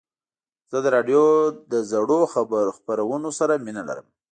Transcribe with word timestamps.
زه 0.71 0.77
د 0.81 0.87
راډیو 0.95 1.23
له 1.71 1.79
زړو 1.91 2.19
خپرونو 2.79 3.29
سره 3.39 3.53
مینه 3.65 3.83
لرم. 3.89 4.07